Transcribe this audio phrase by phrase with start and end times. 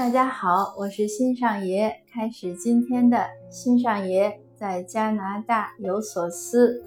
[0.00, 6.82] 大家好，我是新上爷，开始今天的新上爷在加拿大有所思。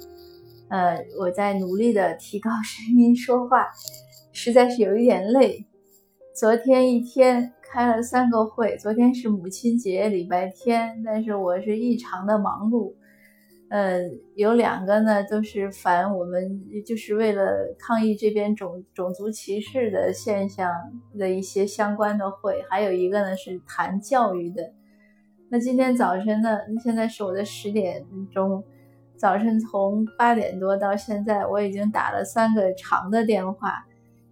[0.68, 3.68] 呃，我在努力的提高声音说话，
[4.32, 5.64] 实在是有一点累。
[6.36, 12.96] 昨天一天开了三个会，昨天是母亲节，礼拜天，但是我是异常的忙碌。
[13.70, 14.02] 呃，
[14.36, 20.72] 有两个呢，都是反我们，就是为了抗议这边种种族歧视的现象
[21.18, 24.72] 的一些相关的会，还有一个呢是谈教育的。
[25.50, 28.64] 那今天早晨呢，现在是我的十点钟，
[29.18, 33.84] 早晨从八点多到现在，我已经打了三个长的电话，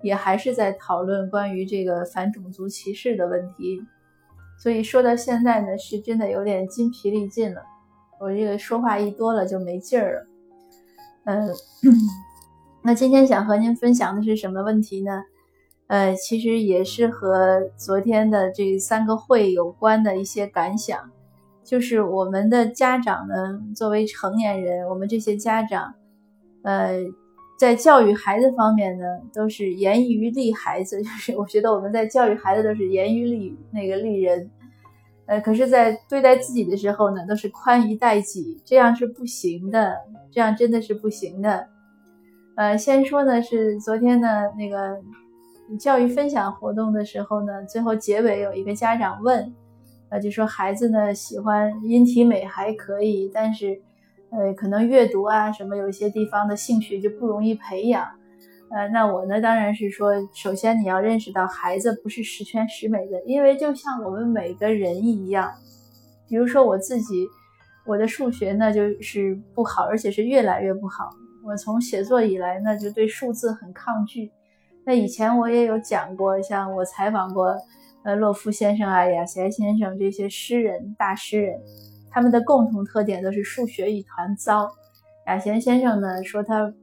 [0.04, 3.82] 也还是在讨论关于这个反种族歧视的问题。
[4.60, 7.64] 所以说到现在呢，是真的有点筋疲力尽了。
[8.22, 10.28] 我这个说话一多了就没劲儿了，
[11.26, 11.50] 嗯，
[12.84, 15.24] 那今天想和您分享的是什么问题呢？
[15.88, 21.10] 呃，其实也是和昨天的这三个会有关的一些感想，
[21.64, 25.96] 就是我们的家长呢，作为成年人，我们这些家长，
[26.62, 27.00] 呃，
[27.58, 29.04] 在教育孩子方面呢，
[29.34, 34.48] 都是严于立孩子，就是我觉得我们在教育孩子都是严于立那个立人。
[35.32, 39.98] 呃，可是，在对待自己的时候呢，都是宽以待己，这样是不行的，
[40.30, 41.70] 这样真的是不行的。
[42.56, 45.00] 呃，先说呢，是昨天呢那个
[45.80, 49.54] 教育分享活动的时候呢，最后结尾有一个家长问，
[50.10, 53.82] 呃，就说孩子呢喜欢音体美还可以，但是，
[54.32, 58.06] 呃，可能阅读啊什么有一些地方的兴趣就不容易培养。
[58.74, 65.52] 呃，那我呢，当然是说，首先你要认识到孩子不是十全十美的，因为就像我们每个人一样，
[66.30, 67.28] 比如说我自己，
[67.86, 71.10] 我的数学呢就是不好，而且是越来越不好。
[71.44, 74.32] 我从写作以来呢，就对数字很抗拒。
[74.86, 77.54] 那以前我也有讲过，像我采访过，
[78.06, 81.60] 呃，洛夫先生啊、雅贤先生这些诗人、大诗人，
[82.10, 84.72] 他们的共同特点都是数学一团糟。
[85.28, 86.74] 雅贤先生呢说他。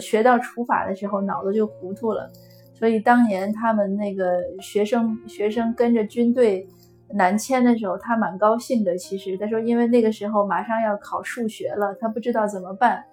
[0.00, 2.30] 学到除法的时候，脑子就糊涂了。
[2.74, 6.66] 所以当年他们那个学生学生跟着军队
[7.14, 8.96] 南迁的时候，他蛮高兴的。
[8.98, 13.04] 其实他说，因为那个时候马上要考数学了，他不知道怎么办。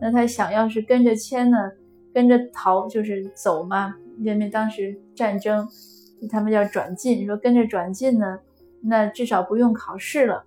[0.00, 1.56] 那他想要是跟着迁呢，
[2.12, 3.94] 跟着逃就是走嘛。
[4.18, 5.66] 因为当时战争，
[6.30, 8.38] 他们叫转进，说跟着转进呢，
[8.82, 10.44] 那至少不用考试了。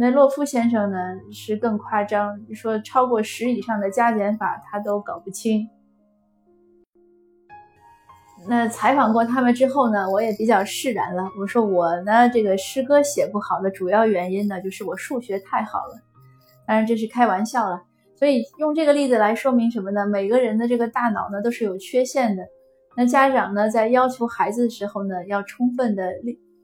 [0.00, 0.96] 那洛夫先生呢
[1.32, 5.68] 是更夸张，说超过十以上的加减法他都搞不清。
[8.46, 11.28] 那采访过他们之后呢，我也比较释然了。
[11.40, 15.98] 我说我呢这个诗歌写不好的主要原因呢，就是我数学太好了。
[16.64, 17.82] 当然这是开玩笑了。
[18.14, 20.06] 所以用这个例子来说明什么呢？
[20.06, 22.44] 每个人的这个大脑呢都是有缺陷的。
[22.96, 26.12] 那家长呢在要求孩子的时候呢，要充分的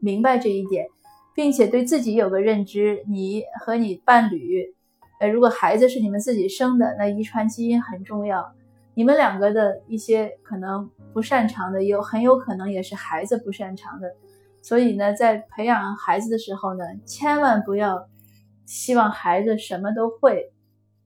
[0.00, 0.86] 明白这一点。
[1.34, 4.74] 并且对自己有个认知，你和你伴侣，
[5.18, 8.52] 呃，如果孩子是你们自己生的，那遗传基因很重要。
[8.94, 14.14] 你们两个的一些可能不擅长的，有很有可能也是孩子不擅长的。
[14.62, 18.08] 所以呢，在培养孩子的时候呢，千万不要
[18.64, 20.52] 希望孩子什么都会，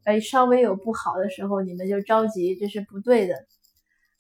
[0.05, 3.35] 哎，稍微有不好的时候你们就着急，这是不对的。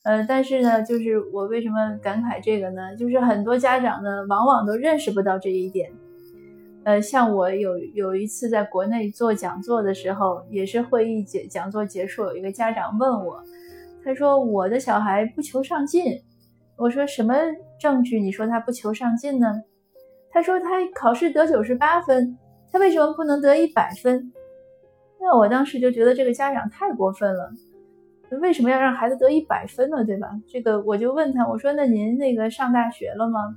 [0.08, 2.96] 呃，但是呢，就是我为什么感慨这个呢？
[2.96, 5.92] 就是很多家长呢，往往都认识不到这一点。
[6.84, 13.44] 呃，像我有有一次在国内做讲座的时候，也是会议结讲座结束，有一个家长问我，
[14.02, 16.18] 他说我的小孩不求上进。
[16.78, 17.34] 我说什么
[17.78, 18.18] 证据？
[18.18, 19.60] 你说他不求上进呢？
[20.30, 22.38] 他说他考试得九十八分，
[22.72, 24.32] 他为什么不能得一百分？
[25.20, 27.50] 那我当时就觉得这个家长太过分了。
[28.40, 30.04] 为什么要让孩子得一百分呢？
[30.04, 30.28] 对吧？
[30.46, 33.56] 这个我就问他，我说那您那个上大学了吗？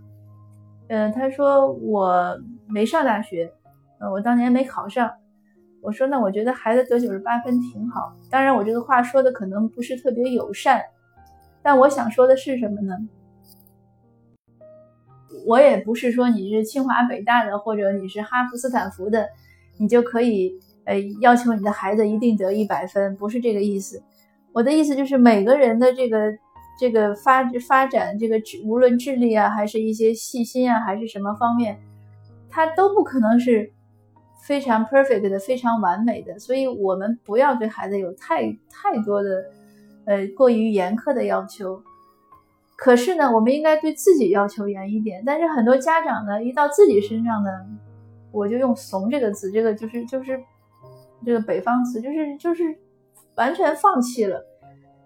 [0.87, 3.51] 嗯，他说我没上大学，
[3.99, 5.11] 呃，我当年没考上。
[5.81, 8.15] 我说那我觉得孩子得九十八分挺好。
[8.29, 10.81] 当然，我这个话说的可能不是特别友善，
[11.61, 12.95] 但我想说的是什么呢？
[15.47, 19.27] 我也不是说你是清华北大的或者你是哈佛斯坦福的，
[19.79, 20.53] 你就可以
[20.85, 24.03] 呃要求你的孩子一定得一百分，不是这个意思。
[24.53, 26.17] 我的意思就是，每个人的这个
[26.77, 31.79] 这个发发展，这个无论智力啊，还是一些细心啊，还是什么方面，
[32.49, 33.71] 他都不可能是
[34.45, 36.37] 非常 perfect 的、非常完美的。
[36.37, 39.29] 所以，我们不要对孩子有太太多的
[40.05, 41.81] 呃过于严苛的要求。
[42.75, 45.23] 可是呢，我们应该对自己要求严一点。
[45.25, 47.49] 但是很多家长呢，一到自己身上呢，
[48.33, 50.37] 我就用“怂”这个词，这个就是就是
[51.25, 52.77] 这个北方词，就是就是。
[53.35, 54.45] 完全放弃了，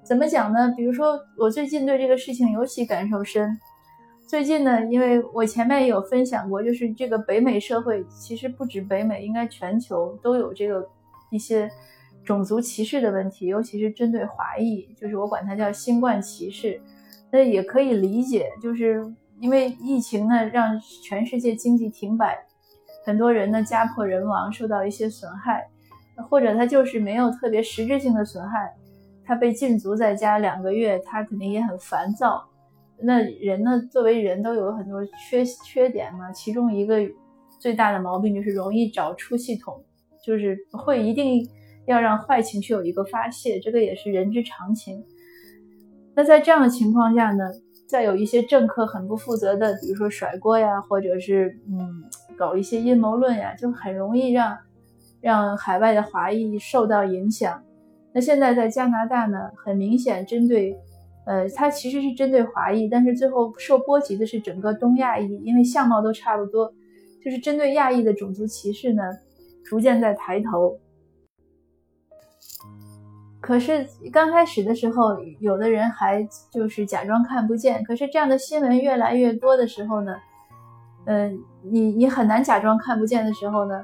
[0.04, 0.74] 怎么讲呢？
[0.76, 3.58] 比如说，我最近对这个事情尤其感受深。
[4.28, 10.88] 最近呢，因为我前面也有分享过，就是这个北美社会其实不止北美，应该全球都有这个
[11.30, 11.70] 一些
[12.24, 16.82] 种族歧视的问题，尤其是针对华裔，就是我管它叫新冠歧视。
[17.32, 19.06] 那也可以理解，就是
[19.40, 22.46] 因为疫情呢，让全世界经济停摆，
[23.06, 25.68] 很多人呢家破人亡，受到一些损害，
[26.30, 28.74] 或者他就是没有特别实质性的损害，
[29.24, 32.44] 他被禁足在家两个月，他肯定也很烦躁。
[32.98, 33.82] 那人呢？
[33.92, 36.98] 作为人都有很多缺缺点嘛，其中一个
[37.60, 39.84] 最大的毛病就是容易找出系统，
[40.24, 41.46] 就是会一定
[41.88, 45.04] 要让坏情绪有一个发泄，这个也是人之常情。
[46.16, 47.44] 那在这样的情况下呢，
[47.86, 52.02] 再有一些政客很不负责的，比如说甩锅呀，或者是嗯
[52.38, 54.58] 搞一些阴谋论呀，就很容易让
[55.26, 57.60] 让海外的华裔受到影响。
[58.14, 60.78] 那现在在加拿大呢，很明显针对。
[61.26, 66.72] 呃，它其实是针对华裔，但是最后受波及的是整个东亚裔，因为相貌都差不多，
[67.24, 69.02] 就是针对亚裔的种族歧视呢，
[69.66, 70.78] 逐渐在抬头。
[73.42, 73.84] 可是
[74.14, 77.84] 刚开始的时候，有的人还就是假装看不见。
[77.84, 80.16] 可是这样的新闻越来越多的时候呢，
[81.08, 83.84] 嗯，你你很难假装看不见的时候呢，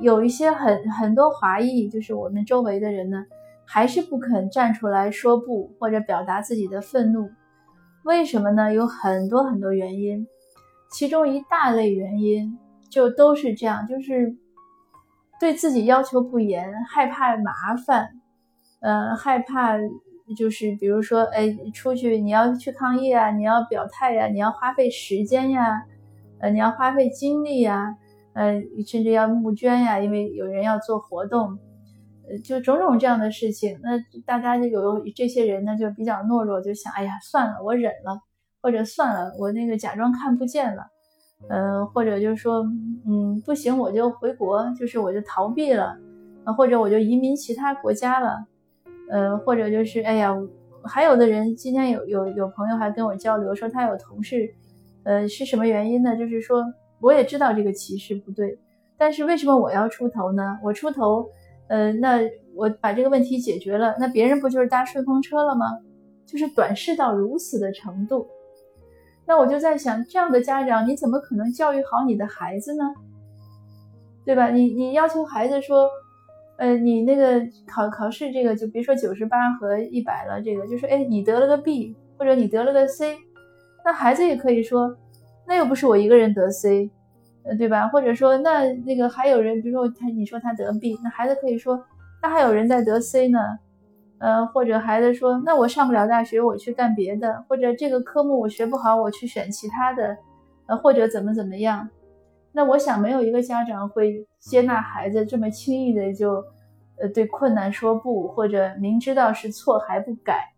[0.00, 3.24] 有一些很很多华裔，就是我们周围的人呢。
[3.66, 7.30] 还是不肯站出来说不，或者表达自己的愤怒，
[8.04, 8.74] 为什么呢？
[8.74, 10.26] 有很多很多原因，
[10.90, 12.58] 其中一大类原因
[12.90, 14.36] 就都是这样，就是
[15.40, 18.10] 对自己要求不严，害怕麻烦，
[18.80, 19.78] 呃，害怕
[20.36, 25.86] 就是比如说，哎，出去你要去抗议啊，你要表态呀，你要花费时间呀，
[26.38, 27.96] 呃，你要花费精力呀，
[28.34, 31.58] 呃，甚至要募捐呀，因为有人要做活动。
[32.26, 38.18] 呃，就种种这样的事情，那大家就有这些人呢，就比较懦弱，就想，哎呀，算了，我忍了，
[38.62, 40.86] 或者算了，我那个假装看不见了，
[41.50, 42.64] 呃，或者就是说，
[43.06, 45.98] 嗯，不行，我就回国，就是我就逃避了，
[46.44, 48.46] 啊，或者我就移民其他国家了，
[49.10, 50.34] 呃，或者就是，哎呀，
[50.82, 54.54] 还有的人今天有有有朋友还跟我交流说，他有同事，
[55.02, 56.16] 呃，是什么原因呢？
[56.16, 56.64] 就是说，
[57.00, 58.58] 我也知道这个歧视不对，
[58.96, 60.58] 但是为什么我要出头呢？
[60.62, 61.28] 我出头。
[61.66, 62.20] 呃，那
[62.54, 65.66] 我把这个问题解决了，那别人不就是搭顺风车了吗？
[66.26, 68.26] 就是短视到如此的程度，
[69.26, 72.84] 那我就在想，这样的家长你怎么可能教育好你的孩子呢？
[74.26, 74.50] 对吧？
[74.50, 75.88] 你你要求孩子说，
[76.58, 83.16] 呃，你那个考考试这个就别说九十八和一百了，这个就是哎，你得了个 B 或者你得了个 C，
[83.86, 84.94] 那孩子也可以说，
[85.46, 86.90] 那又不是我一个人得 C。
[87.46, 87.86] 呃，对吧？
[87.88, 91.84] 或者说，那那个还有人，比如说他，你说他得 B，那孩子可以说，
[92.22, 93.38] 那还有人在得 C 呢。
[94.18, 100.16] 呃，或者孩子说，那我上不了大学，我去干别的，或者这个科目我学不好，我去选其他的，
[100.64, 101.86] 呃，或者怎么怎么样。
[102.52, 106.42] 那我想，没有一个家长会接纳孩子这么轻易的就，
[106.96, 110.53] 呃，对困难说不，或者明知道是错还不改。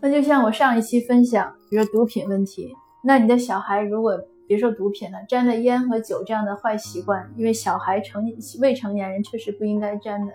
[0.00, 2.74] 那就像我上一期分享，比如说毒品问题。
[3.02, 8.24] 那你的小孩如果别说毒品了，沾了烟和酒这样的坏习惯，因为小孩成
[8.60, 10.32] 未成年人确实不应该沾的。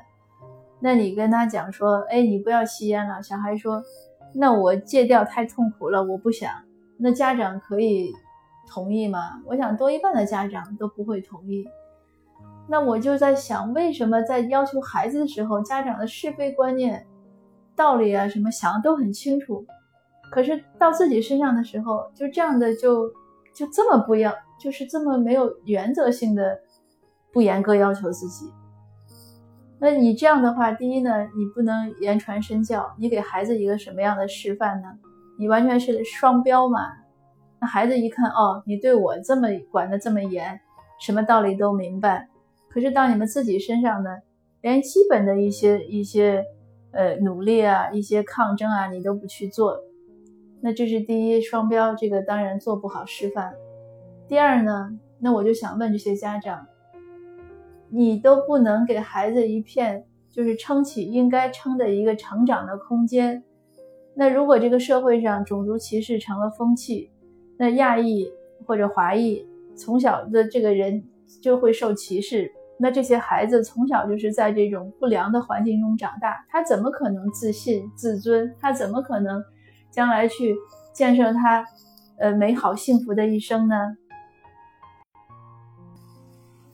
[0.79, 3.21] 那你跟他讲说，哎，你不要吸烟了。
[3.21, 3.83] 小孩说，
[4.33, 6.51] 那我戒掉太痛苦了，我不想。
[6.97, 8.11] 那家长可以
[8.68, 9.41] 同意吗？
[9.45, 11.65] 我想多一半的家长都不会同意。
[12.68, 17.06] 那我就在想，为什么在要求孩子的时候，家长的是非观念、
[17.81, 19.66] 道理啊什么想的都很清楚？
[20.31, 23.09] 可是到自己身上的时候，就这样的就
[23.56, 26.59] 就这么不要，就是这么没有原则性的
[27.33, 28.45] 不严格要求自己。
[29.80, 34.88] 那你这样的话，第一呢，你不能言传身教，你给孩子一个什么样的示范呢？
[35.40, 36.81] 你完全是双标嘛？
[37.59, 40.59] 那孩子一看，哦，你对我这么管的这么严，
[41.00, 42.30] 什么道理都明白。
[42.69, 44.11] 可是到你们自己身上呢，
[44.61, 46.45] 连基本的一些一些
[46.92, 49.80] 呃努力啊，一些抗争啊，你都不去做。
[50.62, 53.54] 那这是第一双标，这个当然做不好示范。
[54.28, 56.68] 第二呢，那我就想问这些家长，
[57.90, 63.44] 你都不能给孩子一片就是撑起应该撑的一个成长的空间。
[64.14, 67.10] 那如果这个社会上种族歧视成了风气，
[67.57, 68.31] 那亚裔
[68.66, 71.04] 或者华裔从小的这个人
[71.42, 72.52] 就会受歧视。
[72.81, 78.56] 那这些孩子从小就是在这种不良的环境中长大，他怎么可能自信自尊？
[78.59, 79.44] 他怎么可能？
[79.92, 80.56] 将来去
[80.94, 81.66] 建设他，
[82.18, 83.76] 呃，美好幸福的一生呢？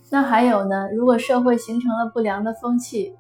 [0.10, 0.90] 那还有呢？
[0.94, 3.16] 如果社会形成了不良的风气，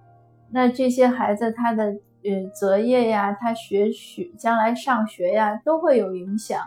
[0.51, 1.83] 那这些孩子他的
[2.23, 6.61] 呃择业呀，他学学将来上学呀，都会有影响。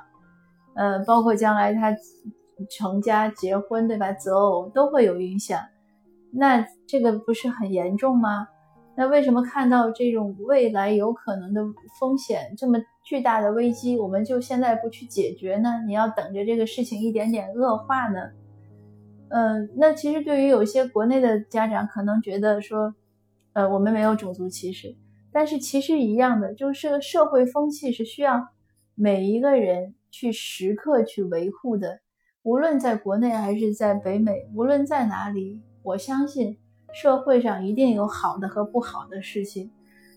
[0.75, 1.97] 呃，包括将来他
[2.69, 4.12] 成家结婚，对吧？
[4.12, 5.59] 择偶都会有影响。
[6.33, 8.49] 那这个不是很严重吗？
[8.97, 11.63] 那为什么看到这种未来有可能的
[11.99, 15.83] 风险这么巨大的危机，我们就现在不去解决呢？
[15.87, 18.21] 你要等着这个事情一点点恶化呢？
[19.29, 22.95] 嗯，那其实对于有些国内的家长可能觉得说，
[23.53, 24.97] 呃，我们没有种族歧视，
[25.33, 28.49] 但是其实一样的，就是社会风气是需要
[28.95, 32.01] 每一个人去时刻去维护的，
[32.43, 36.57] 无论在国内还是在北美，无论在哪里，我相信
[36.93, 39.71] 社会上一定有好的和不好的事情。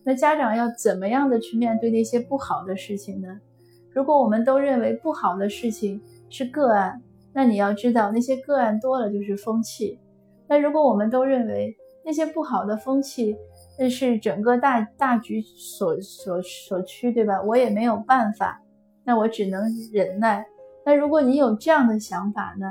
[0.04, 3.40] 那家长要怎么样的去面对那些不好的事情呢？
[3.92, 7.02] 如果我们都认为不好的事情是个案。
[7.36, 10.00] 那你要知道，那些个案多了就是风气。
[10.48, 13.36] 那如果我们都认为那些不好的风气，
[13.80, 17.42] 那是整个大大局所所所趋，对吧？
[17.42, 18.62] 我也没有办法，
[19.04, 20.46] 那我只能忍耐。
[20.86, 22.68] 那如果你有这样的想法呢？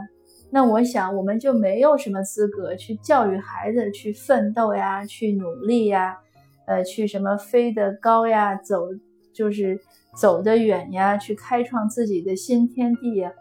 [0.54, 6.18] 那我想我们就没有什么资格去教育孩子去奋斗呀，去努力呀，
[6.66, 8.86] 呃，去什么飞得高呀，走
[9.32, 9.80] 就是
[10.14, 13.32] 走得远呀，去开创自己的新天地呀。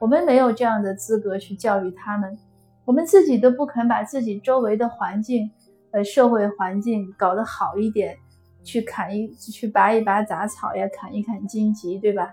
[0.00, 2.36] 我们没有这样的资格去教育他们，
[2.84, 5.48] 我们自己都不肯把自己周围的环境，
[5.92, 8.18] 呃，社会环境搞得好一点，
[8.64, 12.28] 去砍一去拔一拔杂草呀，砍一砍荆棘，对吧？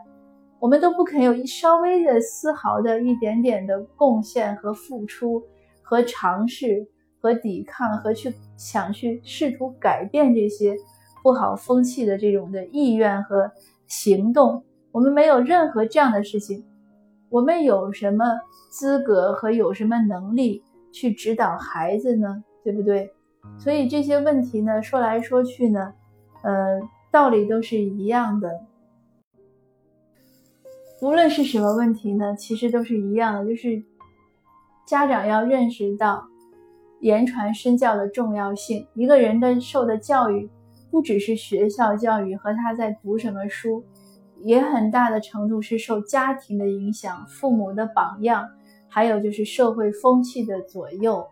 [0.64, 5.44] 我们都不肯有一稍微的丝毫的一点点的贡献和付出
[5.82, 6.88] 和尝试
[7.20, 10.74] 和抵抗和去想去试图改变这些
[11.22, 13.52] 不好风气的这种的意愿和
[13.88, 16.64] 行动，我们没有任何这样的事情。
[17.30, 18.24] 我们有什么
[18.72, 22.42] 资格和有什么能力去指导孩子呢？
[22.64, 23.12] 对不对？
[23.60, 25.94] 所以这些问题呢，说来说去呢，
[26.42, 26.80] 呃，
[27.12, 28.50] 道理都是一样的。
[31.04, 33.84] 无论是什么问题呢，其实都是一样的，就是
[34.88, 36.26] 家长要认识到
[37.02, 38.88] 言传身教的重要性。
[38.94, 40.50] 一个人的受的教育，
[40.90, 43.84] 不只是学校教育和他在读什么书。
[44.40, 48.48] 也很大的程度是受家庭的影响、父母的榜样，
[48.88, 51.28] 还有就是社会风气的左右。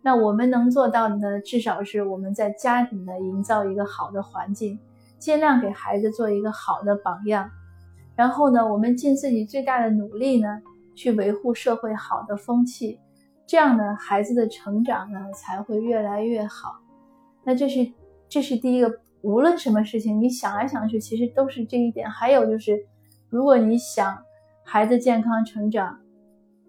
[0.00, 4.78] 那我们能做到的呢，至少是我们在家庭呢营造一个好的环境，
[5.18, 7.50] 尽量给孩子做一个好的榜样。
[8.20, 10.60] 然后呢，我们尽自己最大的努力呢，
[10.94, 13.00] 去维护社会好的风气，
[13.46, 16.82] 这样呢，孩子的成长呢才会越来越好。
[17.44, 17.90] 那这是
[18.28, 18.92] 这是第一个。
[19.22, 22.10] 无论什么事情，你想来想去，其实都是这一点。
[22.10, 22.86] 还有就是，
[23.30, 24.18] 如果你想
[24.64, 25.98] 孩子健康成长，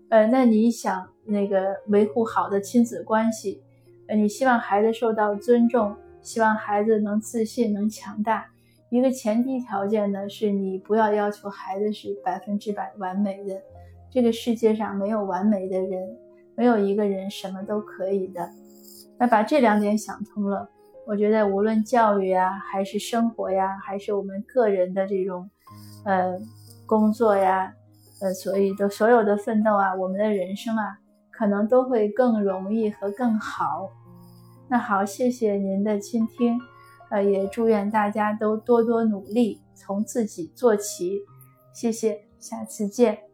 [0.10, 3.62] 呃，那你想那个维护好的亲子关系，
[4.08, 8.51] 呃，你希望孩子受到尊重，希望孩子能自信、能强大。
[8.92, 13.58] 一个前提条件呢，是你不要要求孩子是百分之百完美的。
[14.10, 16.18] 这个世界上没有完美的人，
[16.58, 18.50] 没有一个人什么都可以的。
[19.18, 20.70] 那把这两点想通了。
[21.08, 25.50] 我觉得无论教育呀，还是生活呀，还是我们个人的这种，
[26.04, 26.38] 呃，
[26.86, 27.74] 工作呀，
[28.20, 30.98] 呃，所以的所有的奋斗啊，我们的人生啊，
[31.32, 33.90] 可能都会更容易和更好。
[34.68, 36.60] 那好，谢谢您的倾听，
[37.12, 41.20] 呃，也祝愿大家都多多努力，从自己做起。
[41.74, 43.31] 谢谢，下次见。